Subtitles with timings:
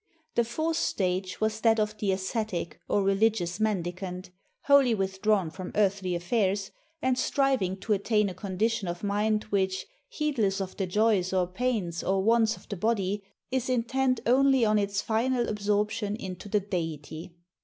[0.33, 4.31] The fourth stage was that of the ascetic or religious mendicant,
[4.63, 6.71] wholly withdrawn from earthly affairs,
[7.03, 12.01] and striving to attain a condition of mind which, heedless of the joys or pains
[12.03, 17.35] or wants of the body, is intent only on its final absorption into the deity.